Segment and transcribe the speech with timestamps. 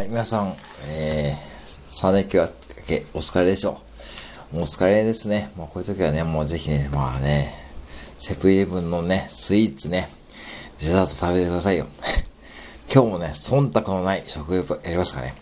[0.00, 0.54] はい、皆さん、
[0.88, 2.46] えー、3連休明
[2.86, 3.82] け、お疲れでしょ
[4.50, 4.54] う。
[4.54, 5.50] もうお疲れですね。
[5.56, 7.52] もうこういう時はね、もうぜひね、まあね、
[8.18, 10.08] セブンイレブンのね、スイーツね、
[10.80, 11.86] デザート食べてくださいよ。
[12.90, 15.34] 今日もね、忖度のない食欲やりますかね。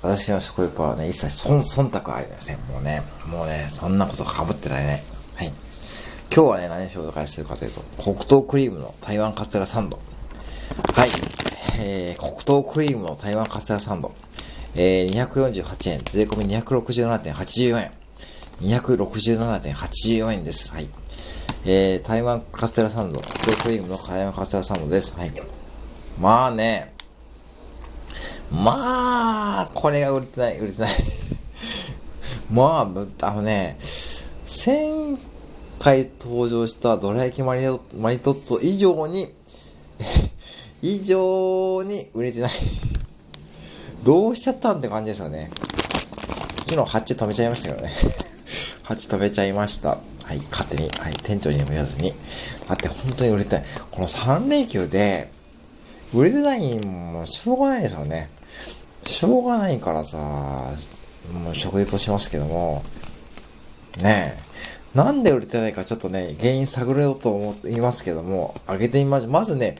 [0.00, 2.56] 私の食欲はね、一切忖忖度はありません。
[2.60, 5.02] もうね、もうね、そんなことかぶってられない。
[5.34, 5.52] はい。
[6.34, 9.98] 今日はね、何を紹介するかというと、黒糖クリームの台湾カステラサンド。
[10.94, 11.31] はい。
[11.78, 14.12] えー、黒糖クリームの台湾カステラサンド。
[14.74, 17.92] えー、248円、税込み267.84円。
[18.62, 20.72] 267.84円です。
[20.72, 20.88] はい。
[21.64, 25.16] えー、台湾カステラサンド、黒糖クリームの台湾カステラサンドです。
[25.18, 25.32] はい。
[26.20, 26.92] まあね、
[28.50, 30.92] まあ、これが売れてない、売れてない。
[32.52, 35.18] まあ、あのね、1000
[35.78, 37.66] 回登場したドラ焼きマリ
[37.98, 39.32] マリトッツォ以上に
[40.82, 42.52] 以上に売れてない
[44.02, 45.48] どうしちゃったんって感じですよね。
[46.68, 47.92] 昨日発注止めちゃいましたけどね。
[48.82, 49.90] 発注止めちゃいました。
[49.90, 50.90] はい、勝手に。
[50.98, 52.12] はい、店長にも言わずに。
[52.68, 53.64] だって本当に売れてない。
[53.92, 55.30] この3連休で、
[56.12, 58.28] 売れてないもしょうがないですよね。
[59.06, 62.82] しょうがないからさ、もう食レポしますけども、
[64.00, 69.30] ねえ、なんで売れてないかちょっとね、原因探ろうと思いますけども、あげてみましょう。
[69.30, 69.76] まずね、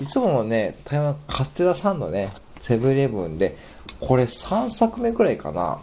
[0.00, 3.56] いつものね、台湾カステラサンドね、セブンイレブンで、
[4.00, 5.78] これ3作目くらいかな。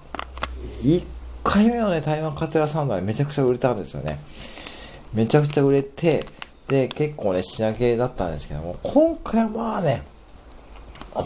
[0.84, 1.04] 1
[1.44, 4.20] 回目のね、台湾カステラサンドはめちゃくちゃ売れたんですよね。
[5.14, 6.26] めちゃくちゃ売れて、
[6.68, 10.04] で、結構ね、品切れだったんですけども、今回はまあね、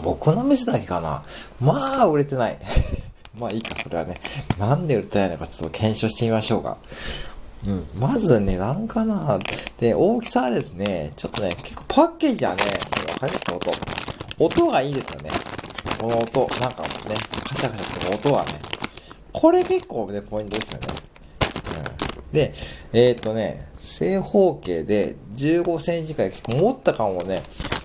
[0.02, 1.22] 僕の店だけかな。
[1.60, 2.58] まあ、売れてない。
[3.38, 4.18] まあいいか、それはね。
[4.58, 6.78] なんで売れてないのかちょっと検証してみましょうか。
[7.66, 7.86] うん。
[7.98, 9.38] まず値段かな。
[9.78, 12.62] で、大きさはですね、ちょっとね、結構パッケージはね、
[13.12, 13.52] わかります？
[13.52, 13.70] 音。
[14.38, 15.30] 音がいいですよね。
[16.00, 16.88] この音、なんかね、
[17.48, 18.52] カシャカシャする音はね。
[19.32, 20.86] これ結構ね、ポイントですよね。
[22.16, 22.32] うん。
[22.32, 22.54] で、
[22.92, 27.42] えっ、とね、正方形で15センチくらい結構持った感もね、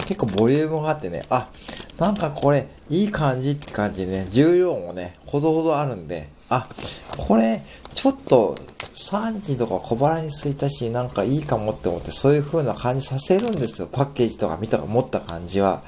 [0.07, 1.47] 結構ボリュームがあってね、あ、
[1.97, 6.67] なんかこれ、いい感じって感じでね、重量もね、ほどほどあるんで、あ、
[7.17, 7.61] これ、
[7.95, 8.55] ちょっと、
[8.93, 13.87] 3時とか小腹にすいたし、なんかいいかもって思って、そういう風な感じさせるんですよ。
[13.91, 15.81] パッケージとか見たか持った感じは。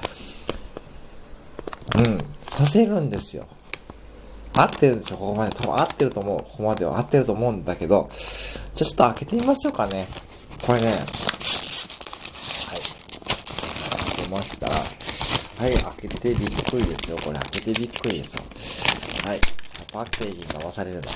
[1.96, 3.46] うん、させるんですよ。
[4.54, 5.54] 合ってるんですよ、ここまで。
[5.54, 6.38] 多分合ってると思う。
[6.38, 10.08] ここまでは合ってると思うんだけど、じゃあちょっと開けてみましょうかね。
[10.66, 10.98] これね、はい。
[10.98, 11.06] 開
[14.24, 14.74] けました、は
[15.68, 17.16] い、開けてびっくりですよ。
[17.18, 18.42] これ開けてびっくりですよ。
[19.28, 19.40] はい。
[19.92, 21.10] パッケージに騙されるな。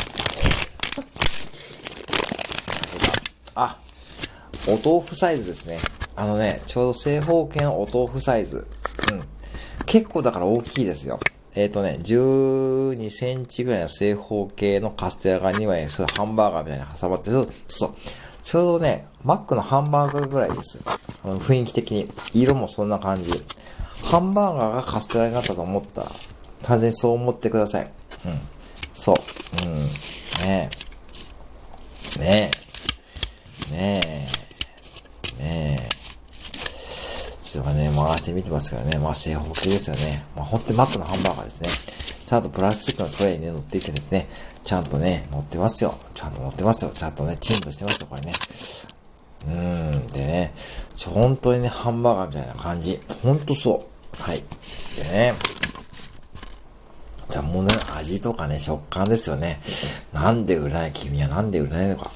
[3.54, 3.76] あ、
[4.68, 5.78] お豆腐サイズですね。
[6.16, 8.66] あのね、ちょうど正方形のお豆腐サイズ。
[9.12, 9.22] うん。
[9.86, 11.18] 結構だから大きいですよ。
[11.54, 17.48] えっ、ー、とね、12センチぐらいの正方形のカステラが2枚、それハンバーガーみたいに挟まってる。
[17.68, 17.94] そう。
[18.42, 20.78] ちょうどね、マックのハンバーガーぐらいです。
[21.24, 22.10] あの雰囲気的に。
[22.32, 23.32] 色もそんな感じ。
[24.04, 26.12] ハンバーガーがカステラになったと思ったら、
[26.62, 27.90] 単純にそう思ってください。
[28.26, 28.40] うん。
[28.92, 29.14] そう。
[29.68, 29.86] うん。
[30.46, 30.70] ね
[32.18, 32.18] え。
[32.18, 32.50] ね
[33.70, 33.74] え。
[33.74, 34.00] ね
[35.38, 35.42] え。
[35.42, 35.88] ねえ。
[37.42, 38.98] ちょっとね、回してみてますからね。
[38.98, 40.24] まあ正方形ですよね。
[40.36, 41.68] まあ本当にマックのハンバーガーですね。
[42.28, 44.28] ちゃんとプラスチックのトレイにね、乗っていてですね、
[44.62, 45.98] ちゃんとね、乗ってますよ。
[46.14, 46.92] ちゃんと乗ってますよ。
[46.94, 48.32] ちゃんとね、チンとしてますよ、これね。
[49.46, 50.06] うーん。
[50.06, 50.54] でね、
[51.06, 53.00] 本当にね、ハンバーガーみたいな感じ。
[53.24, 53.84] ほんとそ
[54.18, 54.22] う。
[54.22, 54.38] はい。
[54.38, 54.44] で
[55.10, 55.34] ね。
[57.30, 59.60] じゃあもうね、味とかね、食感ですよね。
[60.12, 62.10] なんで売らない君はなんで売らないのか。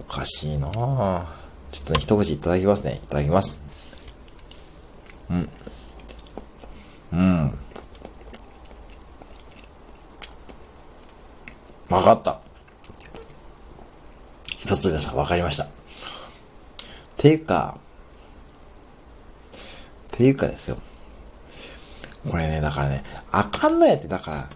[0.00, 1.24] おかしいなぁ。
[1.70, 3.00] ちょっとね、一口いただきますね。
[3.02, 3.62] いただきます。
[5.30, 5.48] うん。
[7.12, 7.58] うん。
[11.88, 12.40] わかった。
[14.48, 15.68] 一つ皆さんわかりました。
[17.16, 17.78] ていうか、
[20.10, 20.78] ていうかですよ。
[22.34, 24.50] これね、だからね、あかんのやって、だから、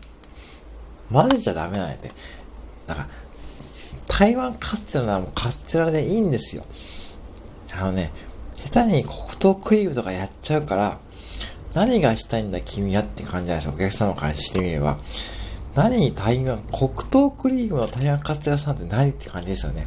[1.12, 2.10] 混ぜちゃダメなんやって。
[2.88, 3.08] だから、
[4.08, 6.64] 台湾カステラならもうカステラでいいんですよ。
[7.80, 8.10] あのね、
[8.56, 10.98] 下手に黒糖クリームとかやっちゃうから、
[11.72, 13.72] 何がしたいんだ君はって感じじゃなんですよ。
[13.76, 14.98] お客様からしてみれば。
[15.76, 19.86] 何に台湾、黒糖クリームの台湾カステラさんって何って感じですよね。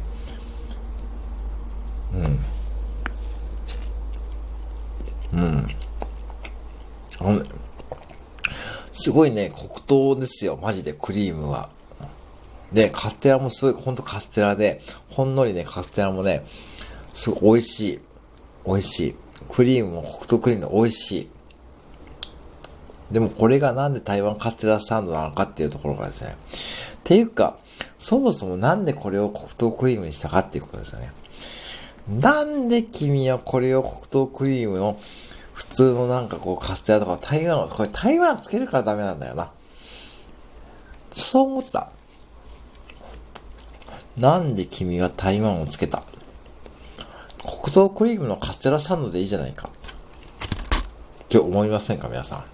[5.34, 5.42] うん。
[5.42, 5.68] うん。
[7.20, 7.42] あの、
[8.92, 9.80] すごいね、黒
[10.14, 10.58] 糖ですよ。
[10.60, 11.70] マジで、クリームは。
[12.72, 14.80] で、カステラもすごい、ほんとカステラで、
[15.10, 16.44] ほんのりね、カステラもね、
[17.12, 18.00] すごい美味しい。
[18.66, 19.16] 美味しい。
[19.48, 21.28] クリームも黒糖クリームも美味しい。
[23.10, 26.30] でもこれがなんで台湾カステラサンドなのかっていうところがですね。
[26.32, 26.36] っ
[27.04, 27.58] ていうか、
[27.98, 31.12] そもそもなんでこれを黒糖クリームにしたかっていうことですよね。
[32.08, 34.98] なんで君はこれを黒糖クリームの
[35.72, 39.50] 通のなんかこうカステラとか台湾を、これ台湾つけるからダメなんだよな。
[41.10, 41.90] そう思った。
[44.16, 46.04] なんで君は台湾をつけた？
[47.42, 49.68] 黒糖クリームのカステラサンドでいいじゃないか。
[49.68, 52.44] って思いませんか皆さん。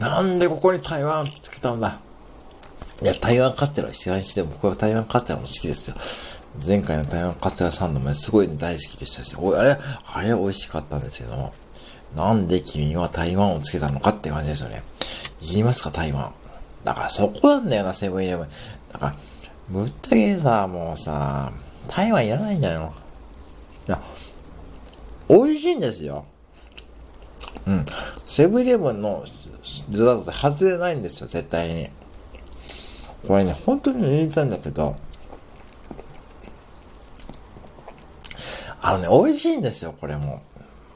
[0.00, 2.00] なんでここに台湾つけたんだ？
[3.02, 5.96] いや、台湾カステラは必要にしても、僕は台湾カステラも好きですよ。
[6.64, 11.52] 前回の台湾カステラサンドもすごい大好きでしたし、おあれ、あれ美味しかったんですけども、
[12.14, 14.82] なんで君は台湾をつけたのかって感じですよね。
[15.40, 16.32] 言いますか、台湾。
[16.84, 18.48] だからそこなんだよな、セブンイレブン。
[18.92, 19.16] だから、
[19.70, 21.52] ぶったけさ、もうさ、
[21.88, 22.92] 台湾いらないんじゃないの？
[23.88, 24.02] いや、
[25.28, 26.26] 美味しいんですよ。
[27.66, 27.86] うん。
[28.26, 29.24] セブンイレブンの
[29.88, 31.88] デザートって外れないんですよ、絶対に。
[33.26, 34.96] これね、本当に言いたいんだけど、
[38.82, 40.42] あのね、美味しいんですよ、これも。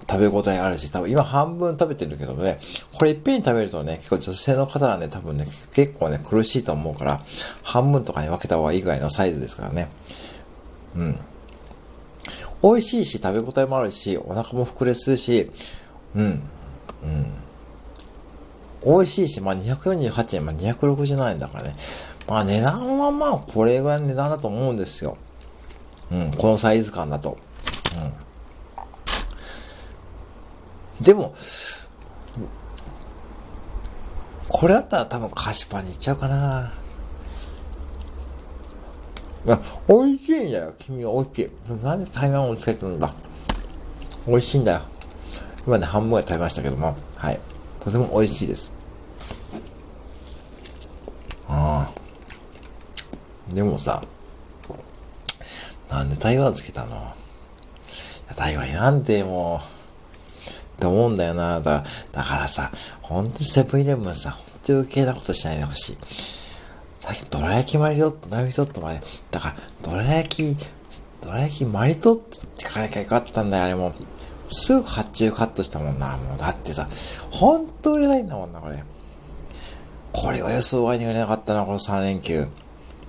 [0.08, 2.58] 食べ応えあるし、多分今半分食べてるけどね、
[2.94, 7.22] これいっぺんに食べるとね、結構女性の方はね、多分ね、結構ね、苦しいと思うから、
[7.62, 9.88] 半分とかに分けた方がいいぐらいのサイズですからね。
[10.96, 11.18] うん。
[12.62, 15.50] 美味しいし、食べ応えもあるし、お腹も膨れするし、
[16.14, 16.42] うん。
[17.04, 17.26] うん。
[18.84, 21.74] 美味しいし、まあ、248円、まあ、267円だからね。
[22.28, 25.16] まあ、値段はまあ、これぐらいの値段だと思うんですよ。
[26.10, 27.38] うん、このサイズ感だと。
[30.98, 31.04] うん。
[31.04, 31.34] でも、
[34.48, 36.72] これだったら多分菓子パンにいっちゃうかな。
[39.44, 40.74] いや、美味しいんだよ。
[40.78, 41.84] 君は美味しい。
[41.84, 43.12] なんで台湾をつけてるんだ。
[44.26, 44.80] 美味しいんだよ。
[45.66, 47.40] 今ね、半分は食べましたけども、はい。
[47.80, 48.76] とても美味しいです。
[51.48, 53.54] ああ。
[53.54, 54.02] でもさ、
[55.88, 57.14] なんで台湾つけたの？
[58.34, 59.76] 台湾なんてもう、
[60.76, 61.60] って思うんだよな。
[61.60, 62.70] だだからさ、
[63.02, 65.96] ほんとセブンイレブンさ、ほんと余計なことしないでほしい。
[66.98, 69.00] さっきドラ焼きマリトット、ナビトットまで、
[69.30, 70.66] だから、ドラ焼き、
[71.22, 72.24] ドラ焼きマリトットっ
[72.56, 73.92] て書かなきゃよかったんだよ、あれも。
[74.48, 76.38] すぐ発注カットしたもんな、もう。
[76.38, 76.88] だってさ、
[77.30, 78.82] ほんと売れないんだもんな、これ。
[80.12, 82.42] これは予想外に売れなかったな、この3連休。
[82.42, 82.46] い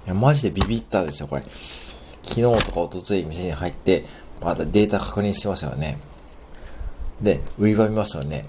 [0.07, 1.43] や、マジでビビったですよ、これ。
[2.23, 4.05] 昨日とか一昨日店に入って、
[4.41, 5.97] またデータ確認してましたよね。
[7.21, 8.45] で、売り場見ますよね。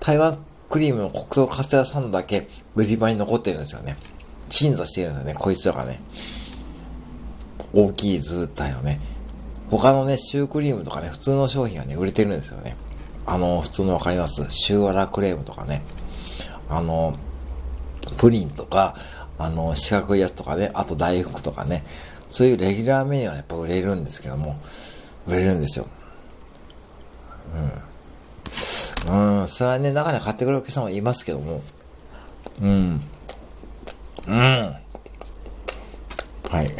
[0.00, 0.38] 台湾
[0.68, 3.96] クリームの黒糖カステラサンドだけ売り場に残ってるんですよね。
[4.48, 6.00] 鎮座してるんですよね、こいつらがね。
[7.72, 9.00] 大きい図体のね。
[9.70, 12.76] 他のね、シュークリームとかね、普通の商品はね、売れてるんですよね。
[13.26, 14.46] あの、普通のわかります？
[14.50, 15.82] シューアラクレームとかね。
[16.70, 17.14] あの、
[18.16, 18.94] プリンとか、
[19.36, 21.84] あの、四角いやつとかね、あと大福とかね。
[22.28, 24.58] そういうレギュラーメニューはやっぱ売れるんですけども、
[25.28, 25.86] 売れるんですよ。
[29.08, 29.40] うん。
[29.40, 31.62] うん、それはね、中に買ってくれるお客さんはいますけども、
[32.60, 33.00] うん。
[34.26, 34.34] うん。
[34.34, 34.80] は
[36.62, 36.74] い。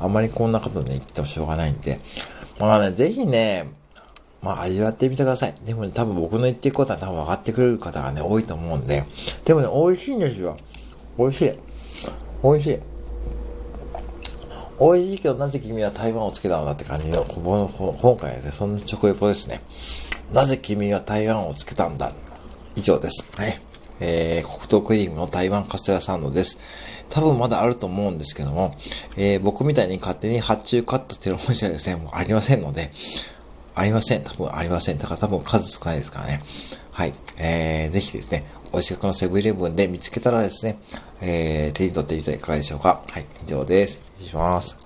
[0.00, 1.98] あんまりこんなことね、言ってもしょうがないんで。
[2.58, 3.68] まあね、ぜひね、
[4.42, 5.54] まあ味わってみてください。
[5.64, 9.04] でもね、多分僕の言っていくことは多分分かってくれる方がね、多いと思うんで。
[9.44, 10.56] でもね、美味しいんですよ。
[11.18, 11.52] 美味しい。
[12.42, 12.78] 美味しい。
[14.80, 19.60] 美味しいけどなぜ君は台湾をつけたのだって感じの、この今回はね、そんな直レポですね。
[20.32, 22.12] なぜ君は台湾をつけたんだ？
[22.76, 23.24] 以上です。
[23.36, 23.56] はい。
[24.00, 26.58] えー、黒糖クリームの台湾カステラサンドです。
[27.10, 28.74] 多分まだあると思うんですけども、
[29.16, 32.90] えー、僕みたいに勝手に発注カットしてるお店はですね、もうありませんので、
[33.76, 34.24] ありません。
[34.24, 34.98] 多分ありません。
[34.98, 36.42] だから多分数少ないですからね。
[36.90, 37.12] はい。
[37.38, 40.78] えー、ぜひですね、お近くのセブンイレブンで見つけたらですね、
[41.20, 43.02] えー、手に取ってみてはいかがでしょうか。
[43.08, 43.26] はい。
[43.44, 44.12] 以上です。
[44.24, 44.83] 失礼します。